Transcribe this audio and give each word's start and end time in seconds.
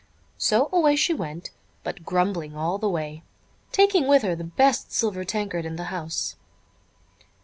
'"]So 0.49 0.67
away 0.71 0.95
she 0.95 1.13
went, 1.13 1.51
but 1.83 2.03
grumbling 2.03 2.55
all 2.55 2.79
the 2.79 2.89
way, 2.89 3.21
taking 3.71 4.07
with 4.07 4.23
her 4.23 4.33
the 4.35 4.43
best 4.43 4.91
silver 4.91 5.23
tankard 5.23 5.63
in 5.63 5.75
the 5.75 5.83
house. 5.93 6.35